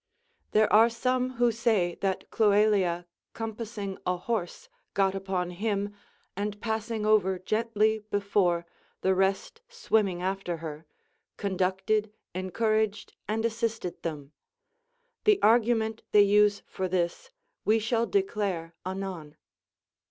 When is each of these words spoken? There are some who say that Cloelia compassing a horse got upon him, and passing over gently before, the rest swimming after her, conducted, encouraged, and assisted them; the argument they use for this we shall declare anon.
There 0.49 0.73
are 0.73 0.89
some 0.89 1.33
who 1.33 1.51
say 1.51 1.95
that 2.01 2.31
Cloelia 2.31 3.05
compassing 3.35 3.99
a 4.03 4.17
horse 4.17 4.67
got 4.95 5.13
upon 5.13 5.51
him, 5.51 5.93
and 6.35 6.59
passing 6.59 7.05
over 7.05 7.37
gently 7.37 7.99
before, 8.09 8.65
the 9.01 9.13
rest 9.13 9.61
swimming 9.69 10.19
after 10.23 10.57
her, 10.57 10.87
conducted, 11.37 12.11
encouraged, 12.33 13.13
and 13.27 13.45
assisted 13.45 14.01
them; 14.01 14.31
the 15.25 15.39
argument 15.43 16.01
they 16.13 16.23
use 16.23 16.63
for 16.65 16.87
this 16.87 17.29
we 17.63 17.77
shall 17.77 18.07
declare 18.07 18.73
anon. 18.83 19.35